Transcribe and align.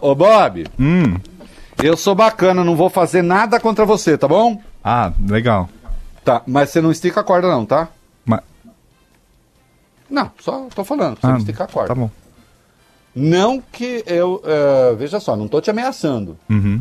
Ô 0.00 0.14
Bob, 0.14 0.64
Hum. 0.78 1.18
eu 1.82 1.96
sou 1.96 2.14
bacana, 2.14 2.62
não 2.62 2.76
vou 2.76 2.88
fazer 2.88 3.20
nada 3.20 3.58
contra 3.58 3.84
você, 3.84 4.16
tá 4.16 4.28
bom? 4.28 4.62
Ah, 4.82 5.12
legal. 5.28 5.68
Tá, 6.24 6.40
mas 6.46 6.70
você 6.70 6.80
não 6.80 6.92
estica 6.92 7.18
a 7.20 7.24
corda 7.24 7.48
não, 7.48 7.66
tá? 7.66 7.88
Mas, 8.24 8.40
Não, 10.08 10.30
só 10.38 10.68
tô 10.72 10.84
falando, 10.84 11.18
você 11.20 11.26
ah, 11.26 11.30
não 11.30 11.38
estica 11.38 11.64
a 11.64 11.66
corda. 11.66 11.88
Tá 11.88 11.96
bom. 11.96 12.08
Não 13.12 13.60
que 13.60 14.04
eu, 14.06 14.40
eh, 14.44 14.94
veja 14.96 15.18
só, 15.18 15.34
não 15.34 15.48
tô 15.48 15.60
te 15.60 15.68
ameaçando. 15.68 16.38
Uhum. 16.48 16.80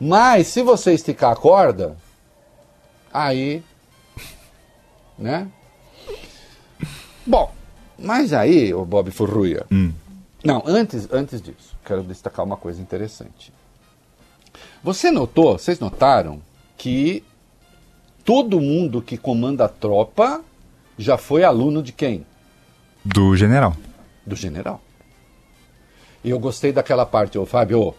Mas 0.00 0.48
se 0.48 0.60
você 0.60 0.92
esticar 0.92 1.30
a 1.30 1.36
corda, 1.36 1.96
aí, 3.12 3.62
né? 5.16 5.46
Bom, 7.24 7.54
mas 7.96 8.32
aí, 8.32 8.74
o 8.74 8.84
Bob 8.84 9.12
Furruia. 9.12 9.64
Hum. 9.70 9.92
Não, 10.44 10.62
antes, 10.66 11.08
antes 11.10 11.40
disso, 11.40 11.74
quero 11.84 12.02
destacar 12.02 12.44
uma 12.44 12.56
coisa 12.56 12.80
interessante. 12.80 13.52
Você 14.82 15.10
notou, 15.10 15.58
vocês 15.58 15.80
notaram 15.80 16.42
que 16.76 17.24
todo 18.24 18.60
mundo 18.60 19.00
que 19.00 19.16
comanda 19.16 19.64
a 19.64 19.68
tropa 19.68 20.42
já 20.98 21.16
foi 21.16 21.42
aluno 21.44 21.82
de 21.82 21.92
quem? 21.92 22.26
Do 23.04 23.34
general. 23.36 23.74
do 24.26 24.36
general. 24.36 24.80
E 26.22 26.30
eu 26.30 26.38
gostei 26.38 26.72
daquela 26.72 27.04
parte, 27.04 27.38
ô 27.38 27.44
Fábio. 27.44 27.94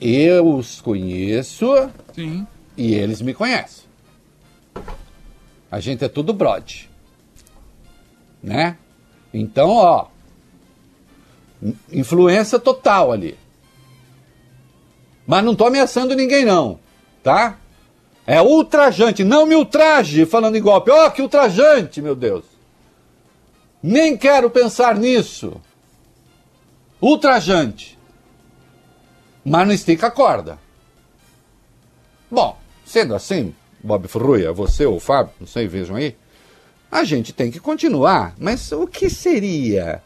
Eu 0.00 0.54
os 0.56 0.80
conheço 0.80 1.72
Sim. 2.14 2.46
e 2.76 2.94
eles 2.94 3.20
me 3.20 3.34
conhecem. 3.34 3.84
A 5.70 5.80
gente 5.80 6.04
é 6.04 6.08
tudo 6.08 6.32
brode. 6.32 6.88
Né? 8.42 8.76
Então, 9.34 9.70
ó. 9.70 10.06
In- 11.62 11.76
Influência 11.92 12.58
total 12.58 13.12
ali. 13.12 13.38
Mas 15.26 15.44
não 15.44 15.54
tô 15.54 15.66
ameaçando 15.66 16.14
ninguém, 16.16 16.44
não. 16.44 16.78
Tá? 17.22 17.58
É 18.26 18.40
ultrajante. 18.40 19.24
Não 19.24 19.44
me 19.46 19.54
ultraje 19.54 20.24
falando 20.26 20.56
em 20.56 20.62
golpe. 20.62 20.90
Ó, 20.90 21.10
que 21.10 21.22
ultrajante, 21.22 22.00
meu 22.00 22.14
Deus. 22.14 22.44
Nem 23.82 24.16
quero 24.16 24.50
pensar 24.50 24.96
nisso. 24.96 25.60
Ultrajante. 27.00 27.98
Mas 29.44 29.66
não 29.66 29.74
estica 29.74 30.08
a 30.08 30.10
corda. 30.10 30.58
Bom, 32.30 32.58
sendo 32.84 33.14
assim, 33.14 33.54
Bob 33.82 34.06
Furruia, 34.08 34.52
você 34.52 34.84
ou 34.84 34.96
o 34.96 35.00
Fábio, 35.00 35.32
não 35.40 35.46
sei, 35.46 35.66
vejam 35.66 35.96
aí, 35.96 36.16
a 36.90 37.04
gente 37.04 37.32
tem 37.32 37.50
que 37.50 37.60
continuar. 37.60 38.34
Mas 38.38 38.70
o 38.72 38.86
que 38.86 39.08
seria, 39.08 40.02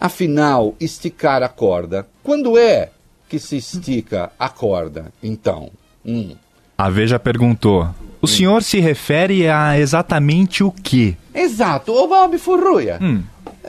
afinal, 0.00 0.74
esticar 0.80 1.42
a 1.42 1.48
corda? 1.48 2.06
Quando 2.22 2.58
é 2.58 2.90
que 3.28 3.38
se 3.38 3.56
estica 3.56 4.32
a 4.38 4.48
corda, 4.48 5.12
então? 5.22 5.70
Hum. 6.04 6.34
A 6.76 6.88
Veja 6.88 7.18
perguntou: 7.18 7.88
O 8.22 8.26
senhor 8.26 8.62
se 8.62 8.80
refere 8.80 9.48
a 9.48 9.78
exatamente 9.78 10.62
o 10.62 10.70
quê? 10.70 11.16
Exato, 11.34 11.92
ô 11.92 12.06
Bob 12.06 12.38
Furruia. 12.38 12.98
Hum. 13.00 13.22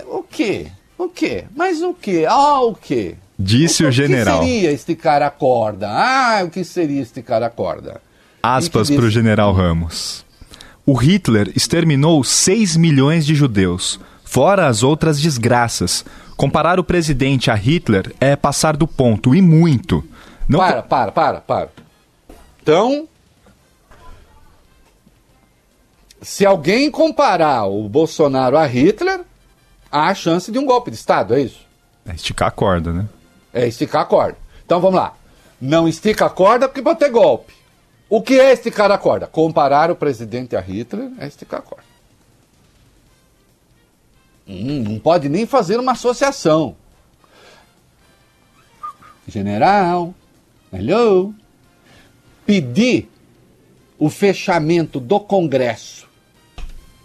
O 0.07 0.23
quê? 0.23 0.67
O 0.97 1.09
quê? 1.09 1.45
Mas 1.55 1.81
o 1.81 1.93
quê? 1.93 2.25
Ah, 2.27 2.61
o 2.61 2.75
quê? 2.75 3.15
Disse 3.37 3.85
o 3.85 3.91
general. 3.91 4.39
O 4.39 4.41
que 4.41 4.47
seria 4.47 4.71
esticar 4.71 5.21
a 5.21 5.29
corda? 5.29 5.87
Ah, 5.89 6.41
o 6.43 6.49
que 6.49 6.63
seria 6.63 7.01
esticar 7.01 7.41
a 7.41 7.49
corda? 7.49 8.01
Aspas 8.43 8.89
que 8.89 8.95
para 8.95 9.05
o 9.05 9.09
general 9.09 9.53
Ramos. 9.53 10.25
O 10.85 10.93
Hitler 10.93 11.51
exterminou 11.55 12.23
6 12.23 12.75
milhões 12.75 13.25
de 13.25 13.35
judeus, 13.35 13.99
fora 14.29 14.67
as 14.67 14.83
outras 14.83 15.19
desgraças. 15.19 16.05
Comparar 16.37 16.79
o 16.79 16.83
presidente 16.83 17.49
a 17.49 17.55
Hitler 17.55 18.13
é 18.19 18.35
passar 18.35 18.77
do 18.77 18.87
ponto, 18.87 19.33
e 19.33 19.41
muito. 19.41 20.03
Não 20.47 20.59
Para, 20.59 20.83
para, 20.83 21.11
para, 21.11 21.41
para. 21.41 21.69
Então, 22.61 23.07
se 26.21 26.45
alguém 26.45 26.91
comparar 26.91 27.65
o 27.65 27.89
Bolsonaro 27.89 28.55
a 28.55 28.65
Hitler, 28.65 29.21
há 29.91 30.07
a 30.07 30.15
chance 30.15 30.51
de 30.51 30.59
um 30.59 30.65
golpe 30.65 30.91
de 30.91 30.97
Estado, 30.97 31.33
é 31.33 31.41
isso? 31.41 31.65
É 32.07 32.13
esticar 32.13 32.49
a 32.49 32.51
corda, 32.51 32.93
né? 32.93 33.09
É 33.51 33.67
esticar 33.67 34.03
a 34.03 34.05
corda. 34.05 34.37
Então 34.63 34.79
vamos 34.79 34.99
lá. 34.99 35.15
Não 35.59 35.87
estica 35.87 36.27
a 36.27 36.29
corda 36.29 36.67
porque 36.67 36.83
pode 36.83 36.99
ter 36.99 37.09
golpe. 37.09 37.53
O 38.07 38.21
que 38.21 38.39
é 38.39 38.53
esticar 38.53 38.91
a 38.91 38.97
corda? 38.97 39.27
Comparar 39.27 39.89
o 39.89 39.95
presidente 39.95 40.55
a 40.55 40.61
Hitler 40.61 41.11
é 41.19 41.27
esticar 41.27 41.59
a 41.59 41.63
corda. 41.63 41.88
Hum, 44.49 44.81
não 44.83 44.99
pode 44.99 45.29
nem 45.29 45.45
fazer 45.45 45.79
uma 45.79 45.91
associação. 45.91 46.75
General, 49.27 50.11
hello. 50.73 51.35
Pedir 52.47 53.07
o 53.99 54.09
fechamento 54.09 54.99
do 54.99 55.19
Congresso 55.19 56.07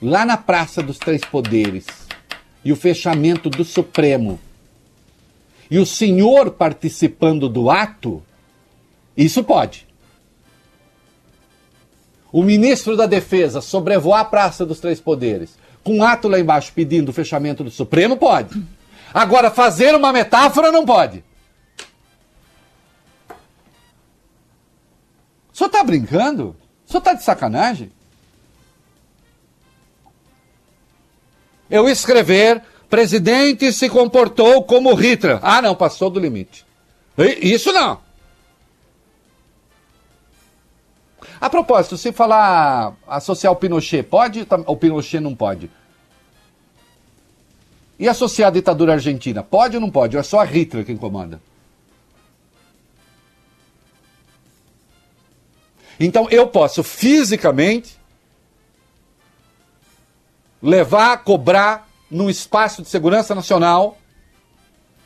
lá 0.00 0.24
na 0.24 0.38
Praça 0.38 0.82
dos 0.82 0.96
Três 0.96 1.22
Poderes 1.22 1.84
e 2.64 2.72
o 2.72 2.76
fechamento 2.76 3.50
do 3.50 3.62
Supremo 3.62 4.40
e 5.70 5.78
o 5.78 5.84
senhor 5.84 6.52
participando 6.52 7.48
do 7.48 7.70
ato, 7.70 8.22
isso 9.14 9.44
pode. 9.44 9.86
O 12.32 12.42
ministro 12.42 12.96
da 12.96 13.06
Defesa 13.06 13.60
sobrevoar 13.60 14.20
a 14.20 14.24
Praça 14.24 14.64
dos 14.64 14.80
Três 14.80 14.98
Poderes 14.98 15.58
com 15.84 15.98
um 15.98 16.02
ato 16.02 16.26
lá 16.26 16.40
embaixo 16.40 16.72
pedindo 16.74 17.10
o 17.10 17.12
fechamento 17.12 17.62
do 17.62 17.70
Supremo, 17.70 18.16
pode. 18.16 18.60
Agora, 19.12 19.50
fazer 19.50 19.94
uma 19.94 20.12
metáfora 20.12 20.72
não 20.72 20.84
pode. 20.84 21.22
O 25.52 25.56
senhor 25.56 25.70
tá 25.70 25.84
brincando? 25.84 26.56
O 26.84 26.90
senhor 26.90 27.02
tá 27.02 27.12
de 27.12 27.22
sacanagem? 27.22 27.92
Eu 31.70 31.88
escrever, 31.88 32.60
presidente 32.90 33.72
se 33.72 33.88
comportou 33.88 34.64
como 34.64 34.94
Hitler. 34.94 35.38
Ah, 35.42 35.62
não, 35.62 35.76
passou 35.76 36.10
do 36.10 36.18
limite. 36.18 36.66
Isso 37.40 37.72
não. 37.72 38.03
A 41.44 41.50
propósito, 41.50 41.98
se 41.98 42.10
falar 42.10 42.96
associar 43.06 43.52
o 43.52 43.56
Pinochet, 43.56 44.02
pode? 44.02 44.46
Tam- 44.46 44.64
O 44.66 44.74
Pinochet 44.78 45.20
não 45.20 45.34
pode. 45.34 45.70
E 47.98 48.08
associar 48.08 48.48
a 48.48 48.50
ditadura 48.50 48.94
argentina, 48.94 49.42
pode 49.42 49.76
ou 49.76 49.80
não 49.82 49.90
pode? 49.90 50.16
Ou 50.16 50.20
é 50.20 50.22
só 50.22 50.40
a 50.40 50.44
Hitler 50.44 50.86
quem 50.86 50.96
comanda? 50.96 51.38
Então 56.00 56.26
eu 56.30 56.46
posso 56.46 56.82
fisicamente 56.82 58.00
levar, 60.62 61.22
cobrar 61.24 61.86
num 62.10 62.30
espaço 62.30 62.80
de 62.80 62.88
segurança 62.88 63.34
nacional, 63.34 63.98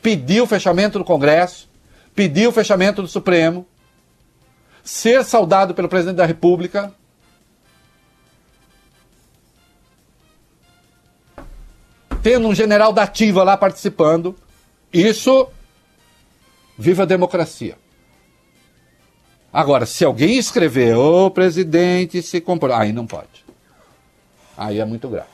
pedir 0.01 0.39
o 0.39 0.47
fechamento 0.47 0.97
do 0.97 1.03
Congresso, 1.03 1.67
pedir 2.15 2.47
o 2.47 2.51
fechamento 2.53 3.01
do 3.01 3.09
Supremo, 3.09 3.67
ser 4.89 5.23
saudado 5.23 5.75
pelo 5.75 5.87
presidente 5.87 6.17
da 6.17 6.25
República. 6.25 6.91
Tendo 12.23 12.47
um 12.47 12.55
general 12.55 12.91
da 12.91 13.03
ativa 13.03 13.43
lá 13.43 13.55
participando. 13.55 14.35
Isso, 14.91 15.47
viva 16.75 17.03
a 17.03 17.05
democracia. 17.05 17.77
Agora, 19.53 19.85
se 19.85 20.03
alguém 20.03 20.39
escrever, 20.39 20.97
ô 20.97 21.29
presidente 21.29 22.23
se 22.23 22.41
comprou, 22.41 22.75
aí 22.75 22.91
não 22.91 23.05
pode. 23.05 23.45
Aí 24.57 24.79
é 24.79 24.85
muito 24.85 25.07
grave. 25.07 25.29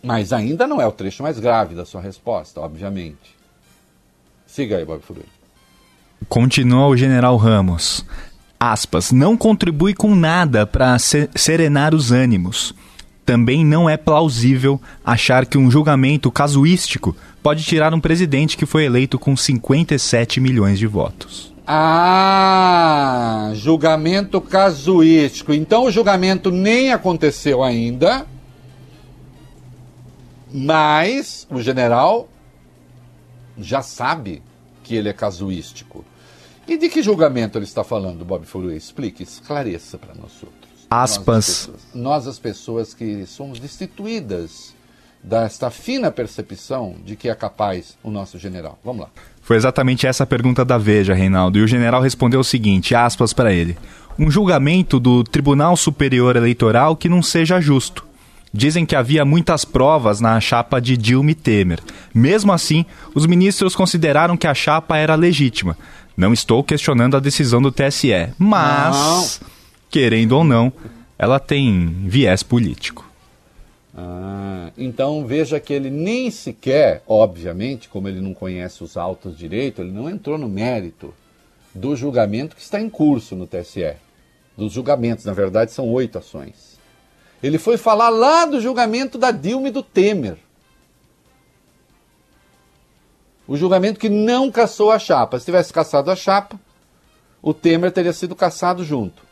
Mas 0.00 0.32
ainda 0.32 0.66
não 0.66 0.80
é 0.80 0.86
o 0.86 0.92
trecho 0.92 1.24
mais 1.24 1.40
grave 1.40 1.74
da 1.74 1.84
sua 1.84 2.00
resposta, 2.00 2.60
obviamente. 2.60 3.43
Siga 4.54 4.76
aí, 4.76 4.84
Bob 4.84 5.02
Furui. 5.02 5.24
Continua 6.28 6.86
o 6.86 6.96
general 6.96 7.36
Ramos. 7.36 8.06
Aspas, 8.60 9.10
não 9.10 9.36
contribui 9.36 9.94
com 9.94 10.14
nada 10.14 10.64
para 10.64 10.96
serenar 11.34 11.92
os 11.92 12.12
ânimos. 12.12 12.72
Também 13.26 13.64
não 13.64 13.90
é 13.90 13.96
plausível 13.96 14.80
achar 15.04 15.44
que 15.44 15.58
um 15.58 15.68
julgamento 15.68 16.30
casuístico 16.30 17.16
pode 17.42 17.64
tirar 17.64 17.92
um 17.92 17.98
presidente 17.98 18.56
que 18.56 18.64
foi 18.64 18.84
eleito 18.84 19.18
com 19.18 19.36
57 19.36 20.38
milhões 20.38 20.78
de 20.78 20.86
votos. 20.86 21.52
Ah, 21.66 23.50
julgamento 23.54 24.40
casuístico. 24.40 25.52
Então 25.52 25.86
o 25.86 25.90
julgamento 25.90 26.52
nem 26.52 26.92
aconteceu 26.92 27.60
ainda, 27.60 28.24
mas 30.52 31.44
o 31.50 31.60
general 31.60 32.28
já 33.58 33.82
sabe 33.82 34.42
que 34.82 34.94
ele 34.94 35.08
é 35.08 35.12
casuístico. 35.12 36.04
E 36.66 36.78
de 36.78 36.88
que 36.88 37.02
julgamento 37.02 37.58
ele 37.58 37.64
está 37.64 37.84
falando, 37.84 38.24
Bob 38.24 38.46
Furui? 38.46 38.76
Explique, 38.76 39.22
esclareça 39.22 39.98
para 39.98 40.14
nós 40.14 40.32
outros. 40.42 40.86
Aspas. 40.90 41.26
Nós 41.26 41.48
as, 41.48 41.66
pessoas, 41.66 41.94
nós, 41.94 42.26
as 42.26 42.38
pessoas 42.38 42.94
que 42.94 43.26
somos 43.26 43.58
destituídas 43.58 44.74
desta 45.22 45.70
fina 45.70 46.10
percepção 46.10 46.96
de 47.04 47.16
que 47.16 47.28
é 47.28 47.34
capaz 47.34 47.96
o 48.02 48.10
nosso 48.10 48.38
general? 48.38 48.78
Vamos 48.84 49.02
lá. 49.02 49.08
Foi 49.40 49.56
exatamente 49.56 50.06
essa 50.06 50.24
a 50.24 50.26
pergunta 50.26 50.64
da 50.64 50.76
Veja, 50.76 51.14
Reinaldo, 51.14 51.58
e 51.58 51.62
o 51.62 51.66
general 51.66 52.02
respondeu 52.02 52.40
o 52.40 52.44
seguinte, 52.44 52.94
aspas 52.94 53.32
para 53.32 53.52
ele: 53.52 53.76
"Um 54.18 54.30
julgamento 54.30 55.00
do 55.00 55.24
Tribunal 55.24 55.76
Superior 55.76 56.36
Eleitoral 56.36 56.94
que 56.94 57.08
não 57.08 57.22
seja 57.22 57.60
justo. 57.60 58.06
Dizem 58.56 58.86
que 58.86 58.94
havia 58.94 59.24
muitas 59.24 59.64
provas 59.64 60.20
na 60.20 60.40
chapa 60.40 60.80
de 60.80 60.96
Dilma 60.96 61.32
e 61.32 61.34
Temer. 61.34 61.80
Mesmo 62.14 62.52
assim, 62.52 62.86
os 63.12 63.26
ministros 63.26 63.74
consideraram 63.74 64.36
que 64.36 64.46
a 64.46 64.54
chapa 64.54 64.96
era 64.96 65.16
legítima. 65.16 65.76
Não 66.16 66.32
estou 66.32 66.62
questionando 66.62 67.16
a 67.16 67.20
decisão 67.20 67.60
do 67.60 67.72
TSE, 67.72 68.32
mas, 68.38 69.40
não. 69.42 69.48
querendo 69.90 70.32
ou 70.36 70.44
não, 70.44 70.72
ela 71.18 71.40
tem 71.40 71.96
viés 72.06 72.44
político. 72.44 73.04
Ah, 73.92 74.70
então 74.78 75.26
veja 75.26 75.58
que 75.58 75.72
ele 75.72 75.90
nem 75.90 76.30
sequer, 76.30 77.02
obviamente, 77.08 77.88
como 77.88 78.06
ele 78.06 78.20
não 78.20 78.32
conhece 78.32 78.84
os 78.84 78.96
autos 78.96 79.36
direito, 79.36 79.82
ele 79.82 79.90
não 79.90 80.08
entrou 80.08 80.38
no 80.38 80.48
mérito 80.48 81.12
do 81.74 81.96
julgamento 81.96 82.54
que 82.54 82.62
está 82.62 82.80
em 82.80 82.88
curso 82.88 83.34
no 83.34 83.48
TSE. 83.48 83.94
Dos 84.56 84.72
julgamentos, 84.72 85.24
na 85.24 85.32
verdade, 85.32 85.72
são 85.72 85.88
oito 85.90 86.18
ações. 86.18 86.73
Ele 87.44 87.58
foi 87.58 87.76
falar 87.76 88.08
lá 88.08 88.46
do 88.46 88.58
julgamento 88.58 89.18
da 89.18 89.30
Dilma 89.30 89.68
e 89.68 89.70
do 89.70 89.82
Temer. 89.82 90.38
O 93.46 93.54
julgamento 93.54 94.00
que 94.00 94.08
não 94.08 94.50
caçou 94.50 94.90
a 94.90 94.98
chapa. 94.98 95.38
Se 95.38 95.44
tivesse 95.44 95.70
caçado 95.70 96.10
a 96.10 96.16
chapa, 96.16 96.58
o 97.42 97.52
Temer 97.52 97.92
teria 97.92 98.14
sido 98.14 98.34
caçado 98.34 98.82
junto. 98.82 99.22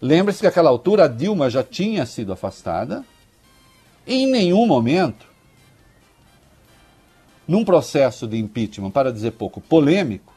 Lembre-se 0.00 0.40
que 0.40 0.46
naquela 0.46 0.70
altura 0.70 1.04
a 1.04 1.06
Dilma 1.06 1.48
já 1.48 1.62
tinha 1.62 2.04
sido 2.04 2.32
afastada 2.32 3.04
em 4.04 4.26
nenhum 4.26 4.66
momento, 4.66 5.24
num 7.46 7.64
processo 7.64 8.26
de 8.26 8.36
impeachment, 8.38 8.90
para 8.90 9.12
dizer 9.12 9.30
pouco, 9.34 9.60
polêmico, 9.60 10.34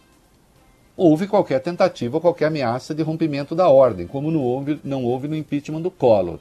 houve 0.95 1.25
qualquer 1.25 1.59
tentativa 1.59 2.17
ou 2.17 2.21
qualquer 2.21 2.45
ameaça 2.45 2.93
de 2.93 3.01
rompimento 3.01 3.55
da 3.55 3.67
ordem, 3.67 4.05
como 4.05 4.29
não 4.29 4.43
houve, 4.43 4.79
não 4.83 5.03
houve 5.03 5.27
no 5.27 5.35
impeachment 5.35 5.81
do 5.81 5.89
Collor. 5.89 6.39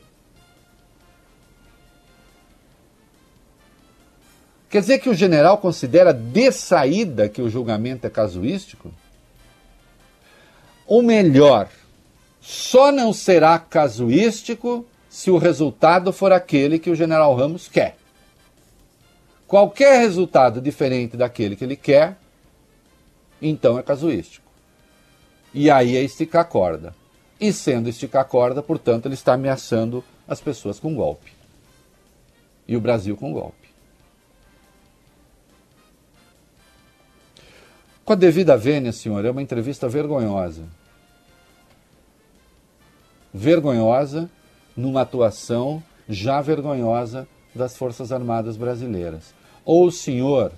Quer 4.74 4.80
dizer 4.80 4.98
que 4.98 5.08
o 5.08 5.14
general 5.14 5.58
considera 5.58 6.12
de 6.12 6.50
saída 6.50 7.28
que 7.28 7.40
o 7.40 7.48
julgamento 7.48 8.08
é 8.08 8.10
casuístico? 8.10 8.92
Ou 10.84 11.00
melhor, 11.00 11.68
só 12.40 12.90
não 12.90 13.12
será 13.12 13.56
casuístico 13.56 14.84
se 15.08 15.30
o 15.30 15.38
resultado 15.38 16.12
for 16.12 16.32
aquele 16.32 16.80
que 16.80 16.90
o 16.90 16.96
general 16.96 17.36
Ramos 17.36 17.68
quer. 17.68 17.96
Qualquer 19.46 20.00
resultado 20.00 20.60
diferente 20.60 21.16
daquele 21.16 21.54
que 21.54 21.62
ele 21.62 21.76
quer, 21.76 22.16
então 23.40 23.78
é 23.78 23.82
casuístico. 23.84 24.50
E 25.54 25.70
aí 25.70 25.96
é 25.96 26.02
esticar 26.02 26.42
a 26.42 26.44
corda. 26.44 26.92
E 27.38 27.52
sendo 27.52 27.88
esticar 27.88 28.22
a 28.22 28.24
corda, 28.24 28.60
portanto, 28.60 29.06
ele 29.06 29.14
está 29.14 29.34
ameaçando 29.34 30.02
as 30.26 30.40
pessoas 30.40 30.80
com 30.80 30.96
golpe. 30.96 31.30
E 32.66 32.76
o 32.76 32.80
Brasil 32.80 33.16
com 33.16 33.32
golpe. 33.32 33.63
Com 38.04 38.12
a 38.12 38.16
devida 38.16 38.56
vênia, 38.56 38.92
senhor, 38.92 39.24
é 39.24 39.30
uma 39.30 39.40
entrevista 39.40 39.88
vergonhosa. 39.88 40.64
Vergonhosa 43.32 44.30
numa 44.76 45.00
atuação 45.00 45.82
já 46.08 46.40
vergonhosa 46.42 47.26
das 47.54 47.76
Forças 47.76 48.12
Armadas 48.12 48.56
brasileiras. 48.56 49.34
Ou 49.64 49.86
o 49.86 49.92
senhor 49.92 50.52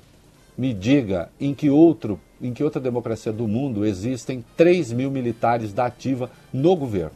me 0.59 0.75
diga 0.75 1.31
em 1.39 1.55
que, 1.55 1.71
outro, 1.71 2.19
em 2.41 2.53
que 2.53 2.65
outra 2.65 2.81
democracia 2.81 3.33
do 3.33 3.47
mundo 3.47 3.85
existem 3.85 4.45
3 4.57 4.93
mil 4.93 5.11
militares 5.11 5.73
da 5.73 5.87
ativa 5.87 6.31
no 6.53 6.75
governo. 6.75 7.15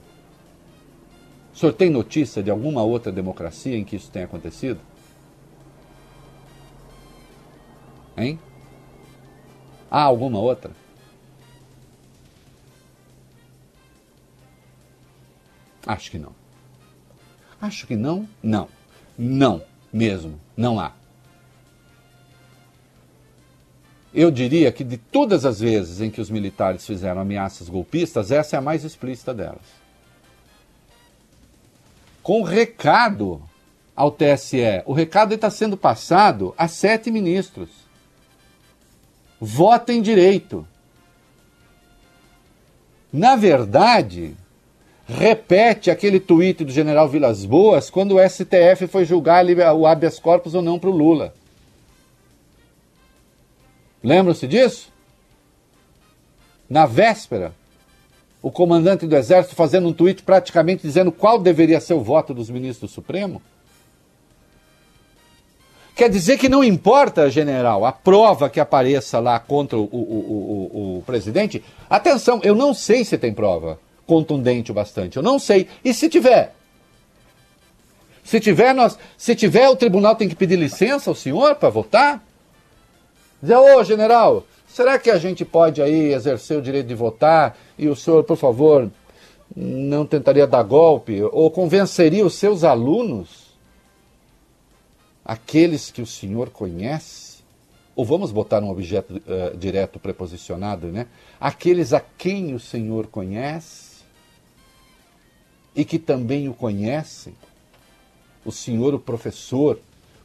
O 1.52 1.58
senhor 1.58 1.72
tem 1.72 1.90
notícia 1.90 2.40
de 2.40 2.50
alguma 2.50 2.84
outra 2.84 3.10
democracia 3.10 3.76
em 3.76 3.84
que 3.84 3.96
isso 3.96 4.10
tenha 4.10 4.26
acontecido? 4.26 4.78
Hein? 8.16 8.38
Há 9.90 10.02
alguma 10.02 10.38
outra? 10.38 10.70
Acho 15.86 16.10
que 16.10 16.18
não. 16.18 16.32
Acho 17.60 17.86
que 17.86 17.96
não. 17.96 18.28
Não. 18.42 18.68
Não 19.18 19.62
mesmo. 19.92 20.40
Não 20.56 20.78
há. 20.78 20.92
Eu 24.12 24.30
diria 24.30 24.72
que 24.72 24.82
de 24.82 24.96
todas 24.96 25.44
as 25.44 25.60
vezes 25.60 26.00
em 26.00 26.10
que 26.10 26.20
os 26.20 26.30
militares 26.30 26.86
fizeram 26.86 27.20
ameaças 27.20 27.68
golpistas, 27.68 28.30
essa 28.30 28.56
é 28.56 28.58
a 28.58 28.62
mais 28.62 28.84
explícita 28.84 29.32
delas. 29.32 29.80
Com 32.22 32.42
recado 32.42 33.42
ao 33.94 34.10
TSE. 34.10 34.82
O 34.86 34.92
recado 34.92 35.34
está 35.34 35.50
sendo 35.50 35.76
passado 35.76 36.54
a 36.56 36.66
sete 36.66 37.10
ministros. 37.10 37.68
Votem 39.40 40.02
direito. 40.02 40.66
Na 43.10 43.36
verdade, 43.36 44.36
repete 45.06 45.90
aquele 45.90 46.20
tweet 46.20 46.64
do 46.64 46.70
general 46.70 47.08
Vilas 47.08 47.44
Boas 47.44 47.88
quando 47.88 48.16
o 48.16 48.28
STF 48.28 48.86
foi 48.86 49.04
julgar 49.04 49.44
o 49.74 49.86
habeas 49.86 50.18
corpus 50.18 50.54
ou 50.54 50.60
não 50.60 50.78
para 50.78 50.90
o 50.90 50.96
Lula. 50.96 51.34
Lembram-se 54.04 54.46
disso? 54.46 54.92
Na 56.68 56.86
véspera, 56.86 57.52
o 58.42 58.50
comandante 58.50 59.06
do 59.06 59.16
Exército 59.16 59.56
fazendo 59.56 59.88
um 59.88 59.92
tweet 59.92 60.22
praticamente 60.22 60.82
dizendo 60.82 61.10
qual 61.10 61.38
deveria 61.38 61.80
ser 61.80 61.94
o 61.94 62.00
voto 62.00 62.32
dos 62.32 62.48
ministros 62.48 62.90
do 62.90 62.94
Supremo? 62.94 63.42
Quer 66.00 66.08
dizer 66.08 66.38
que 66.38 66.48
não 66.48 66.64
importa, 66.64 67.28
general, 67.28 67.84
a 67.84 67.92
prova 67.92 68.48
que 68.48 68.58
apareça 68.58 69.20
lá 69.20 69.38
contra 69.38 69.76
o, 69.76 69.82
o, 69.82 69.98
o, 69.98 70.96
o 70.96 71.02
presidente? 71.02 71.62
Atenção, 71.90 72.40
eu 72.42 72.54
não 72.54 72.72
sei 72.72 73.04
se 73.04 73.18
tem 73.18 73.34
prova 73.34 73.78
contundente 74.06 74.70
o 74.70 74.74
bastante. 74.74 75.18
Eu 75.18 75.22
não 75.22 75.38
sei. 75.38 75.68
E 75.84 75.92
se 75.92 76.08
tiver? 76.08 76.54
Se 78.24 78.40
tiver, 78.40 78.74
nós, 78.74 78.98
se 79.18 79.34
tiver, 79.36 79.68
o 79.68 79.76
tribunal 79.76 80.16
tem 80.16 80.26
que 80.26 80.34
pedir 80.34 80.56
licença 80.56 81.10
ao 81.10 81.14
senhor 81.14 81.56
para 81.56 81.68
votar? 81.68 82.24
Dizer, 83.42 83.58
ô 83.58 83.84
general, 83.84 84.46
será 84.66 84.98
que 84.98 85.10
a 85.10 85.18
gente 85.18 85.44
pode 85.44 85.82
aí 85.82 86.14
exercer 86.14 86.56
o 86.56 86.62
direito 86.62 86.86
de 86.86 86.94
votar 86.94 87.58
e 87.76 87.90
o 87.90 87.94
senhor, 87.94 88.24
por 88.24 88.38
favor, 88.38 88.90
não 89.54 90.06
tentaria 90.06 90.46
dar 90.46 90.62
golpe 90.62 91.22
ou 91.22 91.50
convenceria 91.50 92.24
os 92.24 92.36
seus 92.36 92.64
alunos, 92.64 93.39
aqueles 95.32 95.90
que 95.90 96.02
o 96.02 96.06
senhor 96.06 96.50
conhece? 96.50 97.40
Ou 97.94 98.04
vamos 98.04 98.32
botar 98.32 98.62
um 98.62 98.70
objeto 98.70 99.16
uh, 99.16 99.56
direto 99.56 99.98
preposicionado, 99.98 100.88
né? 100.88 101.06
Aqueles 101.38 101.92
a 101.92 102.00
quem 102.00 102.54
o 102.54 102.60
senhor 102.60 103.06
conhece? 103.06 103.90
e 105.74 105.84
que 105.84 105.98
também 105.98 106.48
o 106.48 106.54
conhecem, 106.54 107.34
o 108.44 108.50
senhor, 108.50 108.94
o 108.94 108.98
professor, 108.98 109.80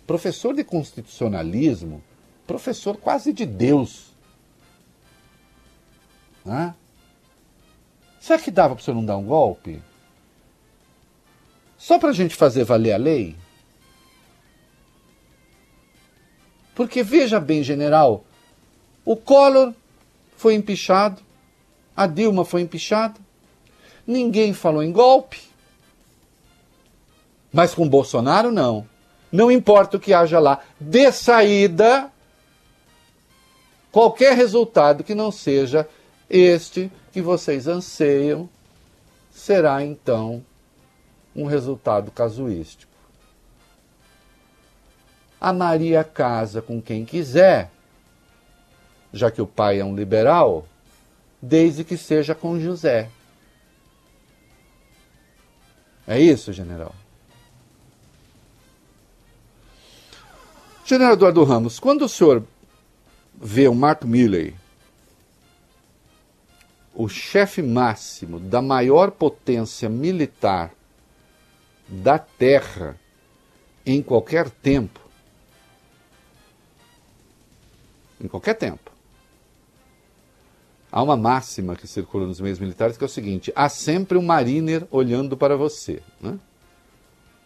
professor 0.08 0.56
de 0.56 0.64
constitucionalismo, 0.64 2.04
professor 2.48 2.98
quase 2.98 3.32
de 3.32 3.46
Deus. 3.46 4.14
Né? 6.44 6.74
Será 8.20 8.40
que 8.40 8.52
dava 8.52 8.76
para 8.76 8.82
o 8.82 8.84
senhor 8.84 8.96
não 8.96 9.06
dar 9.06 9.18
um 9.18 9.26
golpe? 9.26 9.82
Só 11.78 12.00
para 12.00 12.10
a 12.10 12.14
gente 12.14 12.36
fazer 12.36 12.64
valer 12.64 12.94
a 12.94 12.98
lei? 12.98 13.36
Porque 16.76 17.02
veja 17.02 17.40
bem, 17.40 17.64
general, 17.64 18.24
o 19.04 19.16
Collor 19.16 19.74
foi 20.36 20.54
empichado, 20.54 21.22
a 21.96 22.06
Dilma 22.06 22.46
foi 22.46 22.62
empichada, 22.62 23.16
Ninguém 24.06 24.54
falou 24.54 24.84
em 24.84 24.92
golpe. 24.92 25.42
Mas 27.52 27.74
com 27.74 27.88
Bolsonaro, 27.88 28.52
não. 28.52 28.88
Não 29.32 29.52
importa 29.52 29.98
o 29.98 30.00
que 30.00 30.14
haja 30.14 30.40
lá. 30.40 30.62
De 30.80 31.12
saída, 31.12 32.12
qualquer 33.92 34.36
resultado 34.36 35.04
que 35.04 35.16
não 35.16 35.32
seja 35.32 35.88
este 36.30 36.92
que 37.12 37.22
vocês 37.22 37.68
anseiam 37.68 38.50
será 39.32 39.84
então 39.84 40.44
um 41.36 41.46
resultado 41.46 42.12
casuístico. 42.12 42.92
A 45.40 45.54
Maria 45.54 46.04
casa 46.04 46.62
com 46.62 46.82
quem 46.82 47.06
quiser, 47.06 47.70
já 49.14 49.30
que 49.30 49.42
o 49.42 49.48
pai 49.48 49.80
é 49.80 49.86
um 49.86 49.96
liberal, 49.96 50.66
desde 51.42 51.84
que 51.84 51.98
seja 51.98 52.34
com 52.34 52.60
José. 52.60 53.10
É 56.08 56.20
isso, 56.20 56.54
general. 56.54 56.94
General 60.86 61.14
Eduardo 61.14 61.44
Ramos, 61.44 61.80
quando 61.80 62.04
o 62.04 62.10
senhor 62.10 62.44
vê 63.34 63.68
o 63.68 63.74
Mark 63.74 64.04
Milley, 64.04 64.56
o 66.94 67.10
chefe 67.10 67.62
máximo 67.62 68.40
da 68.40 68.62
maior 68.62 69.12
potência 69.12 69.90
militar 69.90 70.72
da 71.88 72.18
Terra 72.18 72.98
em 73.86 74.02
qualquer 74.02 74.50
tempo, 74.50 75.00
em 78.26 78.28
qualquer 78.28 78.56
tempo, 78.56 78.92
há 80.92 81.02
uma 81.02 81.16
máxima 81.16 81.76
que 81.76 81.88
circula 81.88 82.26
nos 82.26 82.42
meios 82.42 82.60
militares 82.60 82.98
que 82.98 83.04
é 83.04 83.08
o 83.08 83.10
seguinte: 83.10 83.54
há 83.56 83.70
sempre 83.70 84.18
um 84.18 84.22
mariner 84.22 84.86
olhando 84.92 85.38
para 85.38 85.56
você. 85.56 86.02
Né? 86.20 86.38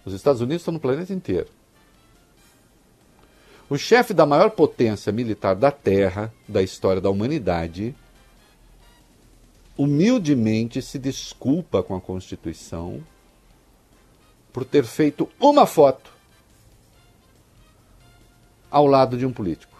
Os 0.05 0.13
Estados 0.13 0.41
Unidos 0.41 0.61
estão 0.61 0.73
no 0.73 0.79
planeta 0.79 1.13
inteiro. 1.13 1.47
O 3.69 3.77
chefe 3.77 4.13
da 4.13 4.25
maior 4.25 4.49
potência 4.49 5.11
militar 5.11 5.55
da 5.55 5.69
Terra, 5.69 6.33
da 6.47 6.63
história 6.63 6.99
da 6.99 7.09
humanidade, 7.09 7.93
humildemente 9.77 10.81
se 10.81 10.97
desculpa 10.97 11.83
com 11.83 11.95
a 11.95 12.01
Constituição 12.01 13.03
por 14.51 14.65
ter 14.65 14.83
feito 14.83 15.29
uma 15.39 15.67
foto 15.67 16.11
ao 18.71 18.87
lado 18.87 19.17
de 19.17 19.25
um 19.25 19.31
político. 19.31 19.78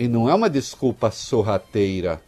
E 0.00 0.08
não 0.08 0.30
é 0.30 0.34
uma 0.34 0.48
desculpa 0.48 1.10
sorrateira, 1.10 2.22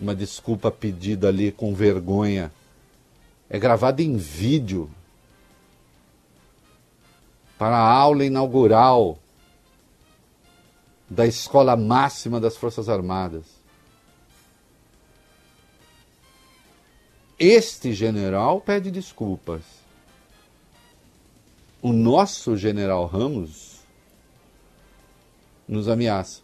uma 0.00 0.14
desculpa 0.14 0.70
pedida 0.70 1.26
ali 1.26 1.50
com 1.50 1.74
vergonha. 1.74 2.52
É 3.50 3.58
gravada 3.58 4.00
em 4.00 4.16
vídeo 4.16 4.88
para 7.58 7.76
a 7.76 7.90
aula 7.92 8.24
inaugural 8.24 9.18
da 11.10 11.26
Escola 11.26 11.76
Máxima 11.76 12.38
das 12.38 12.56
Forças 12.56 12.88
Armadas. 12.88 13.44
Este 17.36 17.92
general 17.92 18.60
pede 18.60 18.88
desculpas. 18.88 19.64
O 21.82 21.92
nosso 21.92 22.56
general 22.56 23.06
Ramos 23.06 23.73
nos 25.68 25.88
ameaça. 25.88 26.42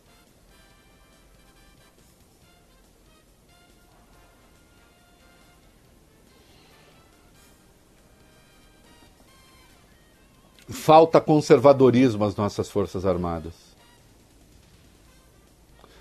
Falta 10.69 11.21
conservadorismo 11.21 12.25
às 12.25 12.37
nossas 12.37 12.71
Forças 12.71 13.05
Armadas. 13.05 13.55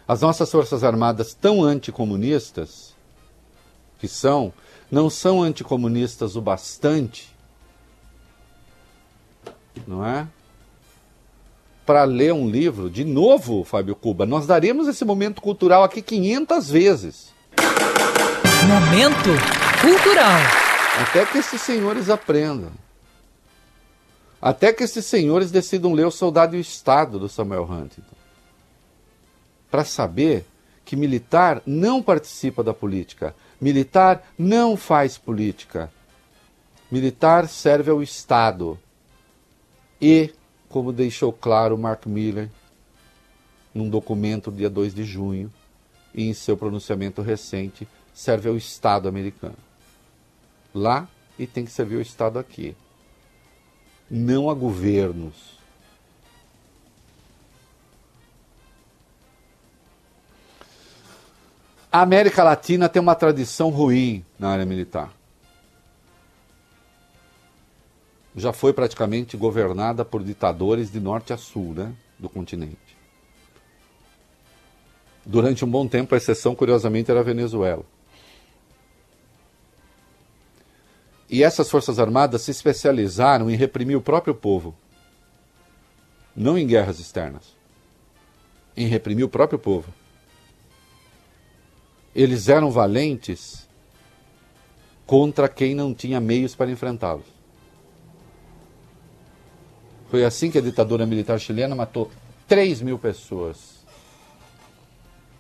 As 0.08 0.22
nossas 0.22 0.52
Forças 0.52 0.84
Armadas, 0.84 1.34
tão 1.34 1.64
anticomunistas 1.64 2.96
que 4.00 4.08
são, 4.08 4.54
não 4.90 5.10
são 5.10 5.42
anticomunistas 5.42 6.36
o 6.36 6.42
bastante, 6.42 7.36
não 9.86 10.06
é? 10.06 10.28
Para 11.90 12.04
ler 12.04 12.32
um 12.32 12.48
livro, 12.48 12.88
de 12.88 13.04
novo, 13.04 13.64
Fábio 13.64 13.96
Cuba, 13.96 14.24
nós 14.24 14.46
daremos 14.46 14.88
esse 14.88 15.04
momento 15.04 15.42
cultural 15.42 15.84
aqui 15.84 16.04
500 16.04 16.70
vezes. 16.70 17.34
Momento 18.68 19.30
cultural. 19.82 20.40
Até 21.02 21.26
que 21.26 21.40
esses 21.40 21.60
senhores 21.60 22.08
aprendam. 22.08 22.70
Até 24.40 24.72
que 24.72 24.84
esses 24.84 25.04
senhores 25.04 25.50
decidam 25.50 25.92
ler 25.92 26.06
O 26.06 26.12
Soldado 26.12 26.56
e 26.56 26.60
o 26.60 26.62
Estado 26.62 27.18
do 27.18 27.28
Samuel 27.28 27.64
Huntington. 27.64 28.16
Para 29.72 29.84
saber 29.84 30.46
que 30.86 30.96
militar 30.96 31.60
não 31.66 32.04
participa 32.04 32.64
da 32.64 32.72
política, 32.72 33.34
militar 33.60 34.32
não 34.38 34.78
faz 34.78 35.18
política. 35.18 35.92
Militar 36.92 37.48
serve 37.48 37.90
ao 37.90 38.04
Estado. 38.04 38.78
E, 40.00 40.30
como 40.70 40.94
deixou 40.94 41.34
claro 41.34 41.78
Mark 41.78 42.06
Miller 42.06 42.50
num 43.74 43.90
documento 43.90 44.52
dia 44.52 44.70
2 44.70 44.94
de 44.94 45.04
junho 45.04 45.52
e 46.14 46.30
em 46.30 46.34
seu 46.34 46.56
pronunciamento 46.56 47.22
recente, 47.22 47.88
serve 48.14 48.48
ao 48.48 48.56
Estado 48.56 49.08
americano. 49.08 49.58
Lá 50.74 51.08
e 51.38 51.46
tem 51.46 51.66
que 51.66 51.72
servir 51.72 51.96
ao 51.96 52.02
Estado 52.02 52.40
aqui 52.40 52.76
não 54.10 54.50
a 54.50 54.54
governos. 54.54 55.60
A 61.92 62.02
América 62.02 62.44
Latina 62.44 62.88
tem 62.88 63.02
uma 63.02 63.16
tradição 63.16 63.70
ruim 63.70 64.24
na 64.38 64.50
área 64.50 64.66
militar. 64.66 65.12
Já 68.40 68.54
foi 68.54 68.72
praticamente 68.72 69.36
governada 69.36 70.06
por 70.06 70.24
ditadores 70.24 70.90
de 70.90 70.98
norte 70.98 71.34
a 71.34 71.38
sul 71.38 71.74
né, 71.74 71.94
do 72.18 72.30
continente. 72.30 72.98
Durante 75.26 75.66
um 75.66 75.70
bom 75.70 75.86
tempo, 75.86 76.16
a 76.16 76.18
exceção, 76.18 76.56
curiosamente, 76.56 77.12
era 77.12 77.20
a 77.20 77.24
Venezuela. 77.24 77.84
E 81.30 81.44
essas 81.44 81.70
Forças 81.70 82.00
Armadas 82.00 82.44
se 82.44 82.52
especializaram 82.52 83.52
em 83.52 83.58
reprimir 83.58 83.98
o 83.98 84.02
próprio 84.02 84.34
povo. 84.34 84.74
Não 86.34 86.58
em 86.58 86.66
guerras 86.66 86.98
externas. 86.98 87.58
Em 88.76 88.88
reprimir 88.88 89.26
o 89.26 89.30
próprio 89.30 89.60
povo. 89.60 89.94
Eles 92.16 92.48
eram 92.48 92.72
valentes 92.72 93.68
contra 95.06 95.50
quem 95.50 95.76
não 95.76 95.94
tinha 95.94 96.22
meios 96.22 96.56
para 96.56 96.72
enfrentá-los. 96.72 97.39
Foi 100.10 100.26
assim 100.26 100.50
que 100.50 100.58
a 100.58 100.62
ditadura 100.62 101.06
militar 101.06 101.40
chilena 101.40 101.76
matou 101.76 102.10
3 102.48 102.82
mil 102.82 102.98
pessoas. 102.98 103.86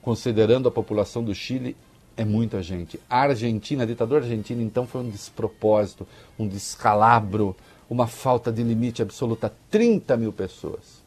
Considerando 0.01 0.67
a 0.67 0.71
população 0.71 1.23
do 1.23 1.33
Chile 1.33 1.75
é 2.15 2.23
muita 2.23 2.61
gente. 2.61 2.99
A 3.09 3.21
Argentina, 3.21 3.83
a 3.83 3.85
ditadura 3.85 4.23
argentina, 4.23 4.61
então, 4.61 4.85
foi 4.85 5.01
um 5.01 5.09
despropósito, 5.09 6.07
um 6.37 6.47
descalabro, 6.47 7.55
uma 7.89 8.07
falta 8.07 8.51
de 8.51 8.61
limite 8.61 9.01
absoluta. 9.01 9.53
30 9.71 10.17
mil 10.17 10.33
pessoas 10.33 11.01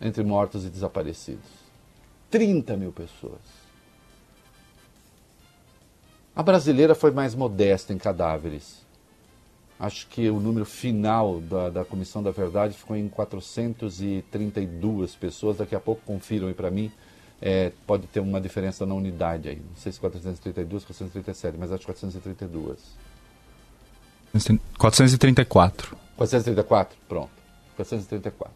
entre 0.00 0.24
mortos 0.24 0.64
e 0.64 0.70
desaparecidos. 0.70 1.44
30 2.30 2.76
mil 2.76 2.92
pessoas. 2.92 3.40
A 6.34 6.42
brasileira 6.42 6.94
foi 6.94 7.10
mais 7.10 7.34
modesta 7.34 7.92
em 7.92 7.98
cadáveres. 7.98 8.85
Acho 9.78 10.06
que 10.06 10.30
o 10.30 10.40
número 10.40 10.64
final 10.64 11.38
da, 11.40 11.68
da 11.68 11.84
Comissão 11.84 12.22
da 12.22 12.30
Verdade 12.30 12.74
ficou 12.74 12.96
em 12.96 13.08
432 13.08 15.14
pessoas. 15.14 15.58
Daqui 15.58 15.74
a 15.74 15.80
pouco 15.80 16.00
confiram 16.04 16.48
aí 16.48 16.54
para 16.54 16.70
mim 16.70 16.90
é, 17.40 17.72
pode 17.86 18.06
ter 18.06 18.20
uma 18.20 18.40
diferença 18.40 18.86
na 18.86 18.94
unidade 18.94 19.48
aí. 19.48 19.56
Não 19.56 19.76
sei 19.76 19.92
se 19.92 20.00
432, 20.00 20.84
437, 20.84 21.58
mas 21.58 21.72
acho 21.72 21.84
432. 21.84 22.78
434. 24.78 25.96
434, 26.16 26.98
pronto. 27.08 27.30
434. 27.76 28.54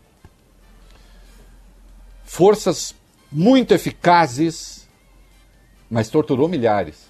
Forças 2.25 2.95
muito 3.31 3.75
eficazes, 3.75 4.89
mas 5.91 6.09
torturou 6.09 6.49
milhares. 6.49 7.10